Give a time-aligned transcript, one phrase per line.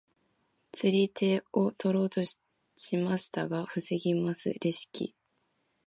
[0.71, 2.39] 釣り手を取ろうとし
[2.97, 5.13] ますが防ぎますレシキ。